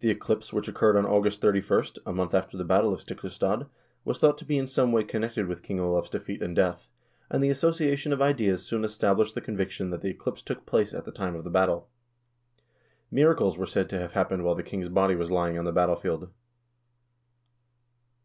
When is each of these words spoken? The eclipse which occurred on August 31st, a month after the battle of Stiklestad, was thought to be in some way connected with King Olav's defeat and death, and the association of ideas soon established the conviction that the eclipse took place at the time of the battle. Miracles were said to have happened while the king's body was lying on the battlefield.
The 0.00 0.10
eclipse 0.10 0.52
which 0.52 0.66
occurred 0.66 0.96
on 0.96 1.06
August 1.06 1.40
31st, 1.40 1.98
a 2.04 2.12
month 2.12 2.34
after 2.34 2.56
the 2.56 2.64
battle 2.64 2.92
of 2.92 3.00
Stiklestad, 3.00 3.68
was 4.04 4.18
thought 4.18 4.36
to 4.38 4.44
be 4.44 4.58
in 4.58 4.66
some 4.66 4.90
way 4.90 5.04
connected 5.04 5.46
with 5.46 5.62
King 5.62 5.78
Olav's 5.78 6.10
defeat 6.10 6.42
and 6.42 6.56
death, 6.56 6.88
and 7.30 7.40
the 7.44 7.48
association 7.48 8.12
of 8.12 8.20
ideas 8.20 8.66
soon 8.66 8.82
established 8.82 9.36
the 9.36 9.40
conviction 9.40 9.90
that 9.90 10.00
the 10.00 10.10
eclipse 10.10 10.42
took 10.42 10.66
place 10.66 10.92
at 10.92 11.04
the 11.04 11.12
time 11.12 11.36
of 11.36 11.44
the 11.44 11.48
battle. 11.48 11.88
Miracles 13.08 13.56
were 13.56 13.64
said 13.64 13.88
to 13.90 14.00
have 14.00 14.14
happened 14.14 14.42
while 14.44 14.56
the 14.56 14.64
king's 14.64 14.88
body 14.88 15.14
was 15.14 15.30
lying 15.30 15.56
on 15.56 15.64
the 15.64 15.70
battlefield. 15.70 16.30